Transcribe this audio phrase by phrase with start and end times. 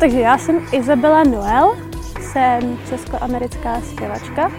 [0.00, 1.76] Takže já jsem Izabela Noel,
[2.20, 4.52] jsem českoamerická zpěvačka.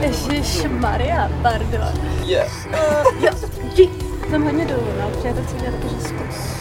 [0.00, 1.92] Ježíš Maria, pardon.
[2.24, 2.66] Yeah.
[2.66, 3.30] Uh, jo,
[3.76, 4.06] dík.
[4.30, 6.56] Jsem hodně dolů, no, protože já to chci dělat jakože skos.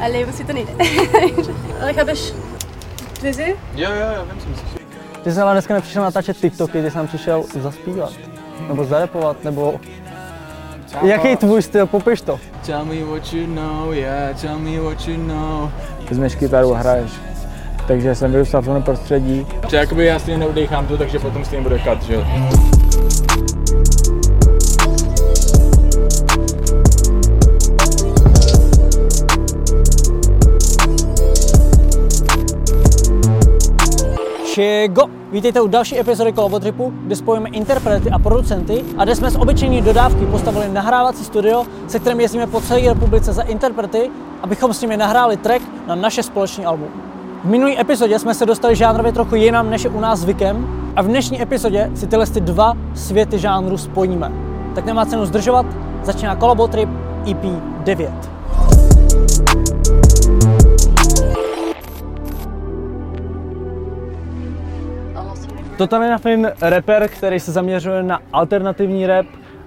[0.00, 0.72] Ale už si to nejde.
[1.82, 2.32] Ale chápeš,
[3.22, 3.56] vizi?
[3.74, 4.70] Jo, jo, jo, vím, co myslíš.
[5.24, 8.12] Ty jsi ale dneska nepřišel natáčet TikToky, ty jsi nám přišel zaspívat.
[8.68, 9.80] Nebo zarepovat, nebo...
[11.02, 12.40] Jaký je tvůj styl, popiš to.
[12.66, 15.70] Tell me what you know, yeah, tell me what you know.
[16.08, 17.10] Vezmeš kytaru a hraješ.
[17.86, 19.46] Takže jsem vyrůstal v tom prostředí.
[19.68, 22.24] Že jakoby já stejně neudechám to, takže potom stejně bude kat, že jo.
[34.56, 35.02] Čego?
[35.32, 39.80] Vítejte u další epizody Kolobotripu, kde spojíme interprety a producenty a kde jsme z obyčejné
[39.80, 44.10] dodávky postavili nahrávací studio, se kterým jezdíme po celé republice za interprety,
[44.42, 46.88] abychom s nimi nahráli track na naše společné album.
[47.44, 51.02] V minulé epizodě jsme se dostali žánrově trochu jinam, než je u nás zvykem a
[51.02, 54.32] v dnešní epizodě si tyhle ty dva světy žánru spojíme.
[54.74, 55.66] Tak nemá cenu zdržovat,
[56.02, 56.88] začíná Kolobotrip
[57.30, 57.44] EP
[57.84, 58.12] 9.
[65.78, 69.26] Totally Nothing rapper, který se zaměřuje na alternativní rap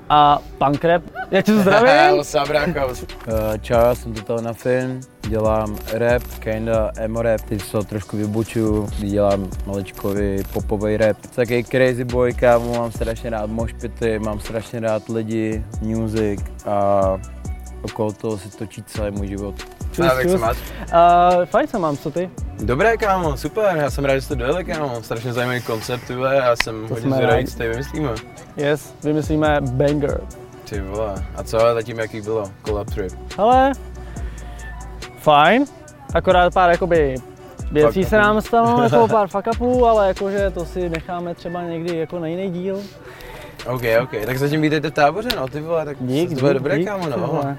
[0.09, 1.03] a punk rap.
[1.31, 1.87] Já tě zdravím.
[2.47, 2.93] Brácho?
[3.27, 8.17] Eh, Čau, já jsem Total na film, dělám rap, kinda emo rap, teď se trošku
[8.17, 11.17] vybučuju, dělám maličkový popový rap.
[11.35, 17.01] Taky crazy boy, kámo, mám strašně rád mošpity, mám strašně rád lidi, music a
[17.81, 19.55] okolo toho se točí celý můj život.
[19.99, 20.41] Čus, jak se čus.
[20.41, 22.29] Uh, fajn se mám, co ty?
[22.63, 25.03] Dobré, kámo, super, já jsem rád, že jste dojeli, kámo.
[25.03, 28.09] Strašně zajímavý koncept, ty vole, já jsem hodně jsme zvědavý, co tady vymyslíme.
[28.57, 30.21] Yes, vymyslíme banger.
[30.69, 32.43] Ty vole, a co zatím jaký bylo?
[32.65, 33.13] Collab trip.
[33.37, 33.71] Ale
[35.19, 35.65] fajn,
[36.13, 37.15] akorát pár jakoby
[37.71, 41.97] věcí se nám stalo, jako pár fuck upů, ale jakože to si necháme třeba někdy
[41.97, 42.79] jako na jiný díl.
[43.65, 46.57] OK, OK, tak zatím vítejte v táboře, no, ty vole, tak Dík, to bude dík,
[46.57, 47.27] dobré, dík, kámo, no.
[47.27, 47.57] vole.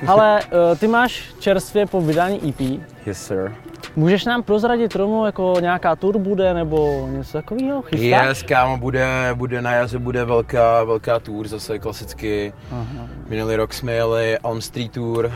[0.06, 2.60] Ale uh, ty máš čerstvě po vydání EP.
[3.06, 3.54] Yes, sir.
[3.96, 7.82] Můžeš nám prozradit rovnou, jako nějaká tour bude, nebo něco takového?
[7.82, 8.26] Chystáš?
[8.28, 12.52] Yes, kámo, bude, bude na jaře, bude velká, velká tour, zase klasicky.
[12.72, 13.08] Aha.
[13.28, 15.32] Minulý rok jsme jeli Elm Street Tour,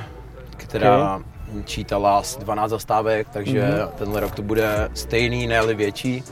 [0.57, 1.63] která okay.
[1.65, 3.71] čítala asi 12 zastávek, takže Mhm.
[3.71, 3.89] mm-hmm.
[3.89, 6.23] tenhle rok to bude stejný, ne větší.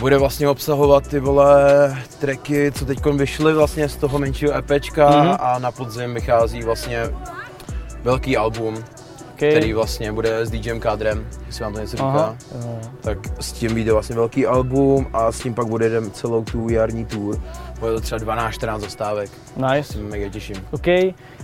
[0.00, 5.28] Bude vlastně obsahovat ty vole tracky, co teď vyšly vlastně z toho menšího EPčka Mhm.
[5.28, 5.36] mm-hmm.
[5.40, 7.02] a na podzim vychází vlastně
[8.02, 8.84] velký album,
[9.34, 9.50] Okay.
[9.50, 12.06] který vlastně bude s DJem Kádrem, jestli vám to něco říká.
[12.08, 12.34] Aha.
[13.00, 16.68] Tak s tím vyjde vlastně velký album a s tím pak bude jdem celou tu
[16.68, 17.40] jarní tour.
[17.80, 19.92] Bude to třeba 12-14 zastávek, Nice.
[19.92, 20.56] se mega těším.
[20.70, 20.86] OK.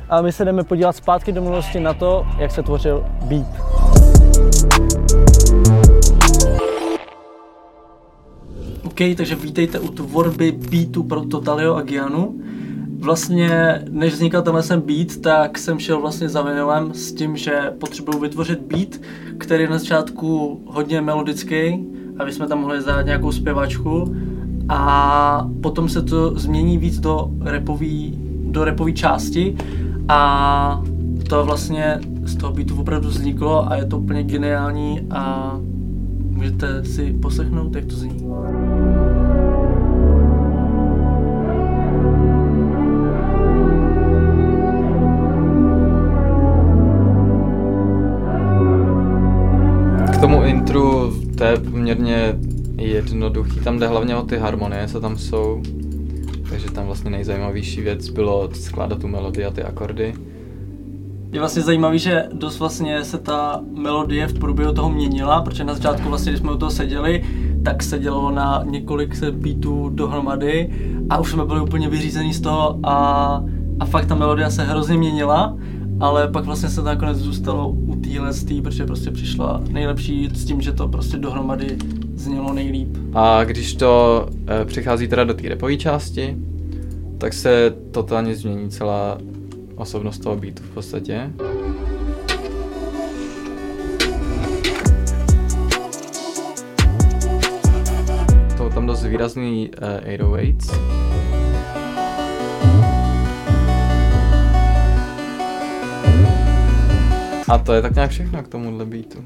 [0.09, 3.47] A my se jdeme podívat zpátky do minulosti na to, jak se tvořil beat.
[9.00, 12.41] Takže vítejte u tvorby beatu pro Totalio a Gianu.
[12.99, 17.72] Vlastně, než vznikal tenhle sem beat, tak jsem šel vlastně za vinylem s tím, že
[17.78, 18.88] potřebuju vytvořit beat,
[19.38, 21.87] který je na začátku hodně melodický,
[22.19, 24.16] aby jsme tam mohli dát nějakou zpěvačku
[24.69, 29.56] a potom se to změní víc do repový, do repový části
[30.09, 30.82] a
[31.28, 35.56] to vlastně z toho beatu opravdu vzniklo a je to úplně geniální a
[36.41, 38.19] můžete si poslechnout, jak to zní.
[50.12, 52.39] K tomu intru, to je poměrně
[52.77, 55.62] jednoduchý, tam jde hlavně o ty harmonie, co tam jsou.
[56.50, 60.15] Takže tam vlastně nejzajímavější věc bylo skládat tu melodii a ty akordy.
[61.33, 65.75] Je vlastně zajímavý, že dost vlastně se ta melodie v průběhu toho měnila, protože na
[65.75, 67.25] začátku vlastně, když jsme u toho seděli,
[67.65, 70.71] tak se dělalo na několik se beatů dohromady
[71.11, 73.45] a už jsme byli úplně vyřízení z toho a,
[73.81, 75.57] a fakt ta melodie se hrozně měnila,
[76.01, 80.44] ale pak vlastně se to nakonec zůstalo u téhle stý, protože prostě přišla nejlepší s
[80.44, 81.79] tím, že to prostě dohromady
[82.15, 82.97] znělo nejlíp.
[83.15, 84.26] A když to
[84.62, 86.37] e, přichází teda do té repové části,
[87.19, 89.19] tak se totálně změní celá
[89.81, 91.31] osobnost toho beatu v podstatě.
[98.56, 99.71] Jsou tam dost výrazný
[100.06, 101.00] e, 808s.
[107.49, 109.19] A to je tak nějak všechno k tomuhle beatu.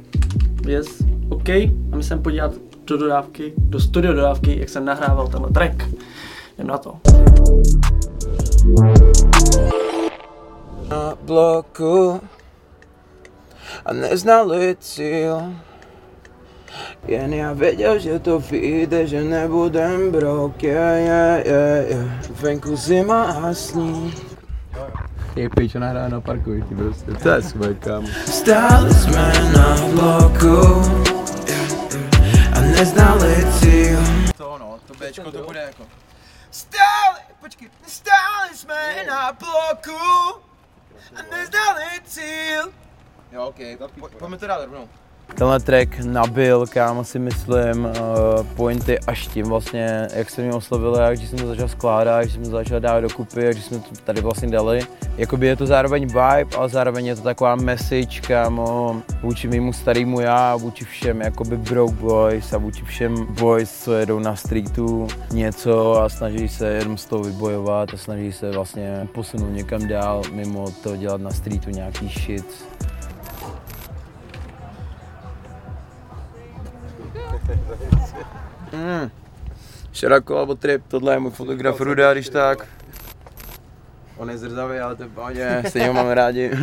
[0.69, 1.49] Yes, OK.
[1.49, 2.53] A my jsem podívat
[2.87, 5.89] do dodávky, do studio dodávky, jak jsem nahrával tenhle track.
[6.59, 6.95] Jdem na to.
[11.35, 12.21] Bloku
[13.85, 15.55] a neznali cíl.
[17.07, 22.31] Jen já věděl, že to vyjde, že nebudem brok, yeah, yeah, yeah, yeah.
[22.31, 24.15] Venku zima a sní.
[25.35, 28.09] Ty pič, ona hraje na parkovišti prostě, to je svoje kámo.
[28.27, 30.83] Stáli jsme na bloku
[32.57, 33.99] a neznali cíl.
[34.37, 35.83] To no, to Bčko to bude jako.
[36.51, 40.44] Stáli, počkej, stáli jsme na bloku
[41.15, 42.73] a neznali cíl.
[43.33, 44.89] Jo, ok, po, pojďme to dát rovnou.
[45.35, 47.91] Tenhle track nabil, kámo si myslím, uh,
[48.57, 52.45] pointy až tím vlastně, jak se mě oslovilo, jak jsem to začal skládat, když jsem
[52.45, 54.81] to začal dávat dokupy, když jsme to tady vlastně dali.
[55.17, 60.21] Jakoby je to zároveň vibe, ale zároveň je to taková message, kámo, vůči mýmu starému
[60.21, 66.03] já, vůči všem jakoby broke boys a vůči všem boys, co jedou na streetu něco
[66.03, 70.71] a snaží se jenom z toho vybojovat a snaží se vlastně posunout někam dál, mimo
[70.83, 72.65] to dělat na streetu nějaký shit.
[80.05, 82.67] Širako alebo trip, tohle je můj fotograf Ruda, když tak.
[84.17, 86.51] On je zrzavý, ale to je v pohodě, stejně ho máme rádi.
[86.51, 86.59] uh,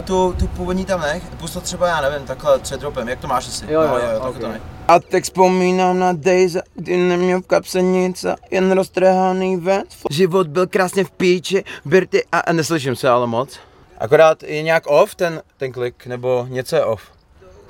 [0.04, 3.26] tu, tu původní tam nech, pust to třeba, já nevím, takhle před dropem, jak to
[3.26, 3.64] máš asi?
[3.72, 4.40] Jo, jo, no, jo, okay.
[4.40, 4.62] to nech.
[4.88, 9.82] A tak vzpomínám na days, kdy neměl v kapse nic a jen roztrhaný ven.
[10.10, 13.60] Život byl krásně v píči, Birty a, a neslyším se ale moc.
[13.98, 17.02] Akorát je nějak off ten, ten klik, nebo něco je off.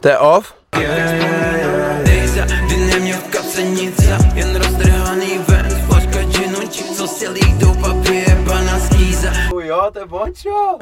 [0.00, 0.54] To je off?
[2.46, 8.44] Kdy neměl v kapse nic a jen roztrhaný ven Flaška džinu, co si lídou papír,
[8.46, 9.30] pana skýza
[9.62, 10.78] Jo, to je bončo!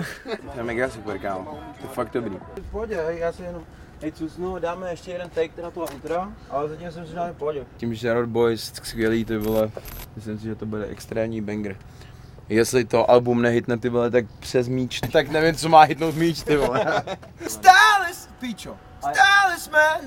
[0.53, 1.59] to je mega super, kámo.
[1.81, 2.37] To je fakt dobrý.
[2.63, 3.63] V pohodě, hej, já si jenom
[4.03, 7.67] Hej, cusnu, dáme ještě jeden take na toho intro, ale zatím jsem si dal pohodě.
[7.77, 9.71] Tím, že Road Boys skvělý, ty vole,
[10.17, 11.77] myslím si, že to bude extrémní banger.
[12.49, 16.43] Jestli to album nehitne, ty vole, tak přes míč, tak nevím, co má hitnout míč,
[16.43, 17.03] ty vole.
[17.47, 18.07] Stále,
[18.41, 18.77] píčo.
[19.01, 20.01] Stále jsme,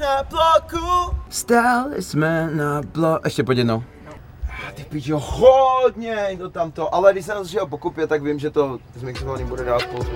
[0.00, 1.16] na bloku.
[1.28, 3.20] Stále jsme na bloku.
[3.24, 3.82] Ještě pojď jednou.
[4.68, 8.50] Ah, Ty píčo, hodně to tamto, ale když jsem to šel pokupě, tak vím, že
[8.50, 10.06] to zmixovaný bude dát spolu.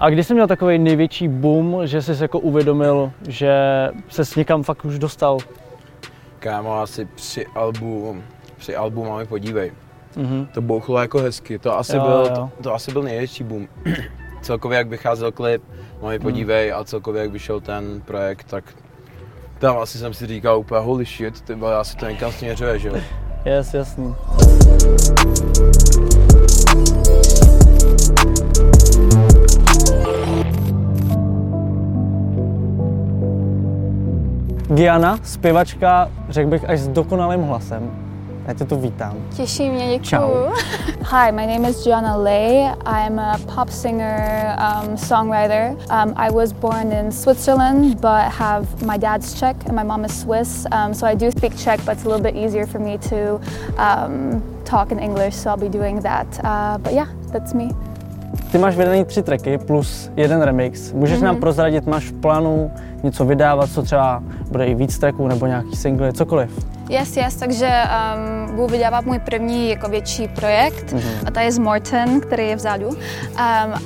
[0.00, 3.52] A kdy jsi měl takový největší boom, že jsi jako uvědomil, že
[4.10, 5.38] se někam fakt už dostal?
[6.44, 8.22] Kámo, asi při albu,
[8.56, 9.72] při albu máme podívej.
[10.16, 10.46] Mhm.
[10.54, 12.50] To bouchlo jako hezky, to asi, Jo, byl, jo.
[12.56, 13.68] to, to asi byl největší boom.
[14.42, 15.62] celkově jak vycházel klip,
[16.02, 18.64] máme podívej a celkově jak vyšel ten projekt, tak
[19.58, 22.88] tam asi jsem si říkal úplně holy shit, ty vole, asi to někam směřuje, že
[22.88, 22.94] jo.
[23.44, 24.14] Yes, jasný.
[34.84, 37.90] Giana, zpěvačka, řekl bych, až s dokonalým hlasem.
[38.46, 39.16] Já tě tu vítám.
[39.36, 40.02] Těší mě, děkuju.
[40.02, 40.52] Čau.
[41.12, 42.70] Hi, my name is Gianna Lay.
[42.86, 45.70] I'm a pop singer, um, songwriter.
[45.70, 50.20] Um, I was born in Switzerland, but have my dad's Czech and my mom is
[50.20, 50.66] Swiss.
[50.72, 53.40] Um, so I do speak Czech, but it's a little bit easier for me to
[53.78, 55.34] um, talk in English.
[55.34, 56.26] So I'll be doing that.
[56.44, 57.70] Uh, but yeah, that's me.
[58.54, 60.92] Ty máš vydaný tři tracky plus jeden remix.
[60.92, 61.26] Můžeš Mhm.
[61.26, 62.70] nám prozradit, máš v plánu
[63.02, 66.50] něco vydávat, co třeba bude i víc tracků nebo nějaký singly, cokoliv?
[66.88, 67.68] Yes, yes, takže
[68.48, 71.02] um, budu vydávat můj první jako větší projekt Mhm.
[71.26, 72.88] a to je z Morton, který je vzadu.
[72.88, 72.96] Um,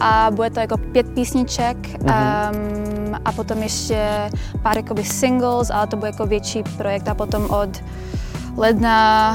[0.00, 2.14] a bude to jako pět písniček Mhm.
[2.14, 4.09] um, a potom ještě
[4.62, 7.69] pár jakoby singles, ale to bude jako větší projekt a potom od
[8.57, 9.33] ledna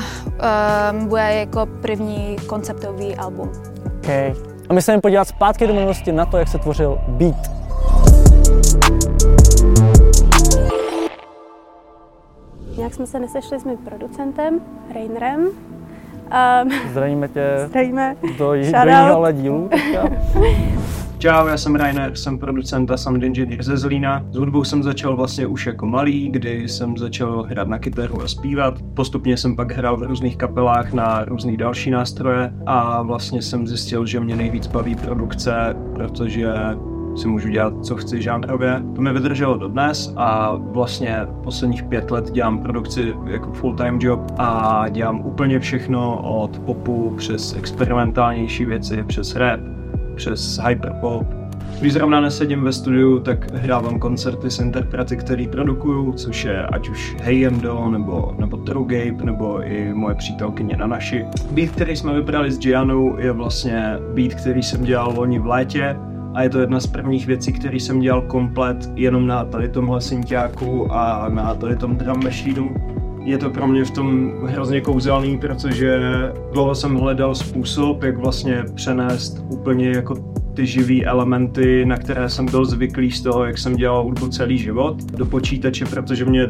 [0.91, 3.49] um, bude jako první konceptový album.
[3.97, 4.33] Okay.
[4.69, 7.35] A my se jdeme podívat zpátky do minulosti na to, jak se tvořil beat.
[12.77, 14.59] Nějak jsme se nesešli s mým producentem,
[14.93, 15.47] Rainerem.
[16.63, 18.15] Um, Zdravíme tě zdravíme.
[18.21, 19.69] do, do jiného dílu.
[21.23, 24.25] Čau, já jsem Rainer, jsem producent a sound engineer ze Zlína.
[24.31, 28.27] S hudbou jsem začal vlastně už jako malý, kdy jsem začal hrát na kytaru a
[28.27, 28.73] zpívat.
[28.93, 34.05] Postupně jsem pak hrál v různých kapelách na různé další nástroje a vlastně jsem zjistil,
[34.05, 36.53] že mě nejvíc baví produkce, protože
[37.15, 38.83] si můžu dělat, co chci žánrově.
[38.95, 44.85] To mi vydrželo dodnes a vlastně posledních pět let dělám produkci jako full-time job a
[44.89, 49.59] dělám úplně všechno od popu přes experimentálnější věci, přes rap,
[50.15, 51.27] přes hyperpop.
[51.79, 56.89] Když zrovna nesedím ve studiu, tak hrávám koncerty s interprety, který produkuju, což je ať
[56.89, 61.25] už Hey Endo, nebo, nebo True Gabe, nebo i moje přítelkyně na naši.
[61.51, 65.95] Beat, který jsme vybrali s Gianou, je vlastně beat, který jsem dělal loni v létě
[66.33, 70.01] a je to jedna z prvních věcí, které jsem dělal komplet jenom na tady tomhle
[70.01, 72.92] synťáku a na tady tom drum machineu.
[73.25, 75.99] Je to pro mě v tom hrozně kouzelný, protože
[76.53, 80.15] dlouho jsem hledal způsob, jak vlastně přenést úplně jako
[80.53, 84.57] ty živý elementy, na které jsem byl zvyklý z toho, jak jsem dělal hudbu celý
[84.57, 86.47] život, do počítače, protože mě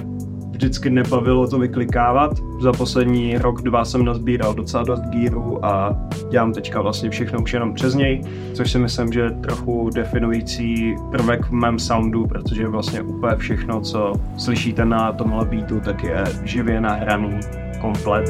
[0.53, 2.31] vždycky nebavilo to vyklikávat.
[2.61, 5.97] Za poslední rok, dva jsem nazbíral docela dost gíru a
[6.31, 8.21] dělám teďka vlastně všechno už jenom přes něj,
[8.53, 13.81] což si myslím, že je trochu definující prvek v mém soundu, protože vlastně úplně všechno,
[13.81, 17.39] co slyšíte na tomhle beatu, tak je živě nahraný
[17.81, 18.29] komplet.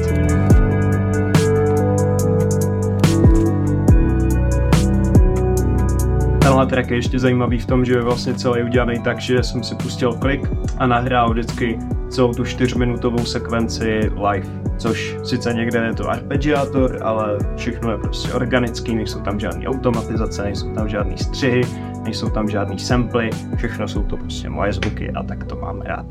[6.38, 9.62] Tenhle track je ještě zajímavý v tom, že je vlastně celý udělaný tak, že jsem
[9.62, 11.78] si pustil klik a nahrál vždycky
[12.14, 14.48] celou tu čtyřminutovou sekvenci live.
[14.78, 20.42] Což sice někde je to arpeggiátor, ale všechno je prostě organický, nejsou tam žádné automatizace,
[20.42, 21.60] nejsou tam žádné střihy,
[22.02, 26.06] nejsou tam žádné samply, všechno jsou to prostě moje zvuky a tak to mám rád.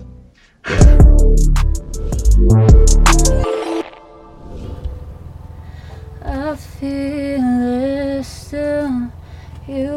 [6.26, 9.23] I feel it still.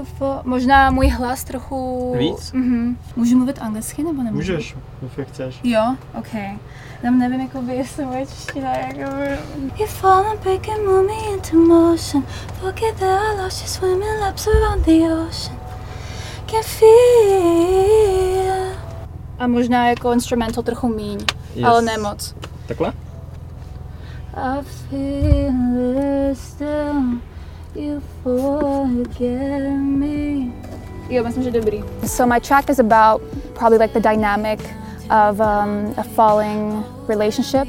[0.04, 0.40] Fall.
[0.44, 2.14] Možná můj hlas trochu...
[2.18, 2.52] Víc?
[2.52, 2.98] Mhm.
[3.16, 4.52] Můžu mluvit anglicky nebo nemůžu?
[4.52, 4.76] Můžeš,
[5.16, 5.60] jak chceš.
[5.64, 6.28] Jo, ok.
[7.02, 9.38] Tam nevím, jako by, jestli moje čeština, jako by...
[9.80, 12.24] You fall and break and move me into motion
[12.60, 15.58] Forget that I lost you swimming laps around the ocean
[16.46, 18.06] Can feel
[19.38, 21.18] A možná jako instrumental trochu míň,
[21.54, 21.64] yes.
[21.64, 22.34] ale ne moc.
[22.66, 22.92] Takhle?
[24.34, 27.20] I feel it still
[27.76, 30.50] You forget me
[31.10, 31.84] Jo, myslím, že dobrý.
[32.04, 33.22] So my track is about
[33.54, 34.58] probably like the dynamic
[35.10, 37.68] of um, a falling relationship.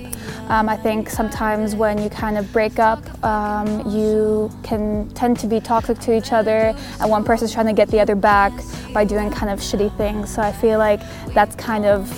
[0.50, 5.48] Um, I think sometimes when you kind of break up, um, you can tend to
[5.48, 8.54] be toxic to each other, and one person's trying to get the other back
[8.94, 10.34] by doing kind of shitty things.
[10.34, 11.02] So I feel like
[11.36, 12.10] that's kind of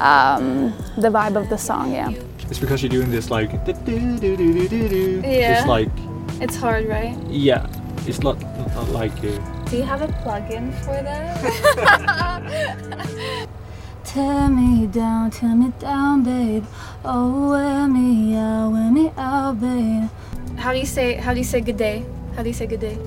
[0.00, 2.12] um, the vibe of the song, yeah.
[2.50, 3.50] It's because you're doing this like
[5.24, 5.58] Yeah.
[5.58, 5.90] It's like
[6.40, 7.16] It's hard, right?
[7.28, 7.66] yeah,
[8.06, 8.40] it's not,
[8.74, 11.34] not like uh, Do you have a plug-in for that?
[14.04, 16.64] tear me down, tear me down, babe.
[17.04, 20.08] Oh, wear me out, wear me out, babe.
[20.56, 21.14] How do you say?
[21.14, 22.04] How do you say good day?
[22.36, 22.98] How do you say good day?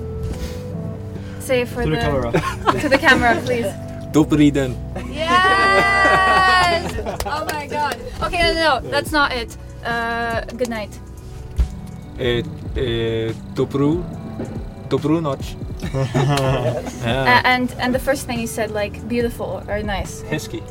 [1.40, 2.32] Say it for to the camera.
[2.80, 3.66] to the camera, please.
[4.12, 4.76] Dobrý den.
[5.08, 6.92] Yes!
[7.26, 7.96] oh my god.
[8.22, 9.56] Okay, no, no, that's not it.
[9.84, 10.92] Uh, good night.
[12.18, 12.42] Eh,
[12.76, 14.04] eh, dobrou,
[14.88, 15.40] dobrou noc.
[15.82, 16.06] Uh,
[17.04, 17.42] yeah.
[17.44, 20.22] and and the first thing you said, like beautiful or nice.
[20.30, 20.62] Hezky.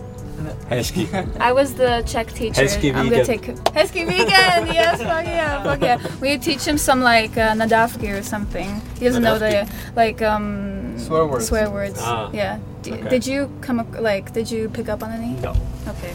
[0.70, 1.06] Hezky.
[1.40, 2.64] I was the Czech teacher.
[2.64, 3.44] Hezky I'm gonna take
[3.76, 4.74] Hezky weekend.
[4.74, 6.00] yes, fuck yeah, fuck yeah.
[6.22, 8.82] We teach him some like uh, nadavki or something.
[8.98, 11.48] He doesn't know the like um Swear words.
[11.48, 12.00] Swear words.
[12.02, 12.30] Ah.
[12.34, 12.58] Yeah.
[12.82, 13.10] D- Okay.
[13.10, 14.34] Did you come ac- like?
[14.34, 15.36] Did you pick up on any?
[15.42, 15.52] No.
[15.88, 16.14] Okay.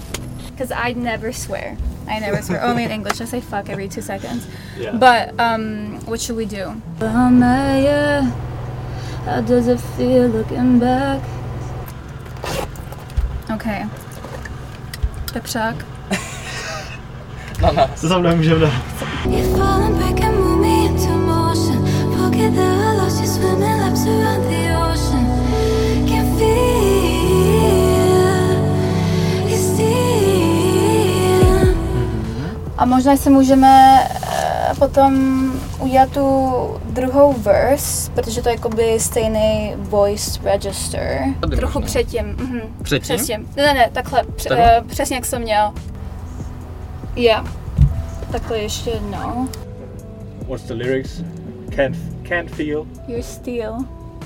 [0.51, 1.77] Because I never swear.
[2.09, 2.63] I never swear.
[2.63, 3.21] Only in English.
[3.21, 4.47] I say fuck every two seconds.
[4.79, 4.97] Yeah.
[4.97, 6.81] But um, what should we do?
[9.25, 11.21] How does it feel looking back?
[13.51, 13.87] Okay.
[15.33, 15.77] Pepřák.
[17.97, 18.73] Co tam nemůžeme dát?
[19.27, 20.27] You fall and break
[32.79, 35.15] A možná si můžeme eh, potom
[35.81, 36.51] udělat tu
[36.91, 41.21] druhou verse, protože to je jakoby stejný voice register.
[41.41, 41.87] Tady Trochu možná.
[41.87, 42.27] předtím.
[42.27, 42.61] Mhm.
[42.83, 43.17] Předtím?
[43.17, 43.49] Předtím.
[43.57, 44.23] Ne, ne, ne, takhle.
[44.37, 44.77] Pře- Takhle?
[44.79, 45.73] eh, přesně jak jsem měl.
[47.17, 47.47] Yeah.
[48.33, 49.49] Takhle ještě jednou.
[50.49, 51.11] What's the lyrics?
[51.77, 51.97] Can't
[52.29, 52.87] can't feel.
[53.09, 53.79] You're steel.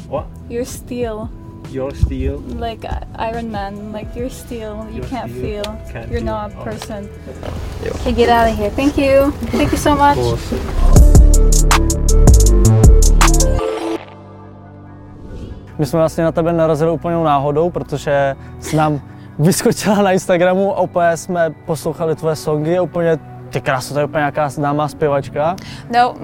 [0.08, 0.26] What?
[0.48, 1.28] You're steel.
[1.68, 2.38] You're steel.
[2.58, 3.92] Like uh, Iron Man.
[3.92, 4.86] Like you're steel.
[4.90, 5.62] You You're can't steel.
[5.62, 5.92] feel.
[5.92, 6.24] Can't You're feel.
[6.24, 7.08] not a person.
[8.00, 8.70] Okay, get out of here.
[8.70, 9.30] Thank you.
[9.52, 10.16] Thank you so much.
[10.16, 10.54] Course.
[15.78, 19.00] My jsme vlastně na tebe narazili úplnou náhodou, protože s nám
[19.38, 23.18] vyskočila na Instagramu a úplně jsme poslouchali tvoje songy a úplně
[23.50, 25.56] ty krásu, to je úplně nějaká známá zpěvačka,
[25.90, 26.14] No,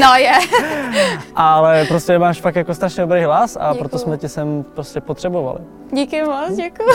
[0.00, 0.42] no yeah.
[1.36, 3.78] ale prostě máš fakt jako strašně dobrý hlas a Děkuju.
[3.78, 5.58] proto jsme tě sem prostě potřebovali.
[5.92, 6.88] Díky moc, děkuji.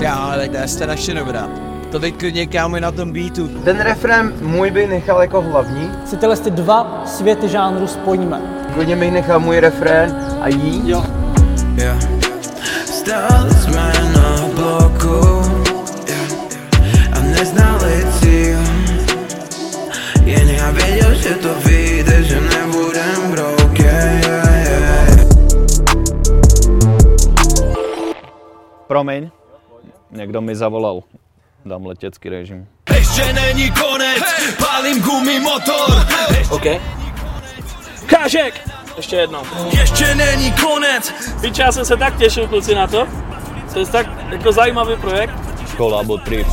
[0.00, 1.48] Já, ale to je strašně dobrá.
[1.90, 3.48] To teď klidně kámo na tom beatu.
[3.64, 5.90] Ten refrén můj by nechal jako hlavní.
[6.06, 8.40] Si tyhle ty dva světy žánru spojíme.
[8.74, 10.82] Klidně bych nechal můj refrén a jí.
[10.90, 11.04] Jo.
[11.76, 11.98] Yeah.
[12.84, 15.29] Stáli jsme na bloku
[30.10, 31.02] Někdo mi zavolal.
[31.64, 32.68] Dám letecký režim.
[32.94, 34.22] Ještě není konec,
[34.58, 36.06] pálím gumy motor.
[36.50, 36.64] OK.
[38.06, 38.70] Kážek!
[38.96, 39.42] Ještě jednou.
[39.80, 41.14] Ještě není konec.
[41.40, 43.06] Víš, já jsem se tak těšil kluci na to.
[43.72, 45.34] To je tak jako zajímavý projekt.
[45.76, 46.46] Kolabo trip.